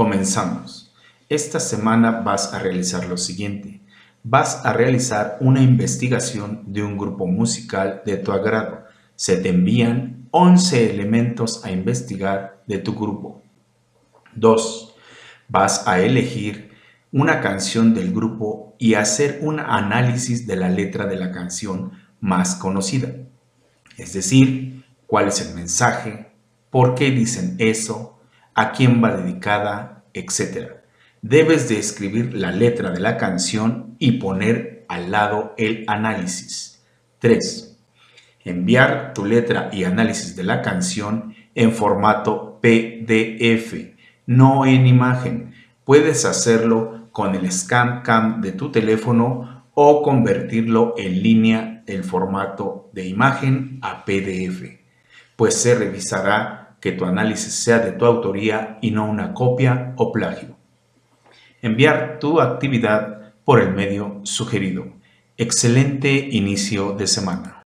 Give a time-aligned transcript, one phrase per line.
[0.00, 0.90] Comenzamos.
[1.28, 3.82] Esta semana vas a realizar lo siguiente.
[4.22, 8.84] Vas a realizar una investigación de un grupo musical de tu agrado.
[9.14, 13.42] Se te envían 11 elementos a investigar de tu grupo.
[14.36, 14.94] 2.
[15.48, 16.70] Vas a elegir
[17.12, 22.54] una canción del grupo y hacer un análisis de la letra de la canción más
[22.54, 23.16] conocida.
[23.98, 26.32] Es decir, cuál es el mensaje,
[26.70, 28.19] por qué dicen eso,
[28.60, 30.72] a quién va dedicada, etc.
[31.22, 36.84] Debes de escribir la letra de la canción y poner al lado el análisis.
[37.20, 37.78] 3.
[38.44, 43.96] Enviar tu letra y análisis de la canción en formato PDF,
[44.26, 45.54] no en imagen.
[45.84, 52.90] Puedes hacerlo con el Scan Cam de tu teléfono o convertirlo en línea el formato
[52.92, 54.80] de imagen a PDF,
[55.36, 60.12] pues se revisará que tu análisis sea de tu autoría y no una copia o
[60.12, 60.56] plagio.
[61.62, 64.86] Enviar tu actividad por el medio sugerido.
[65.36, 67.59] Excelente inicio de semana.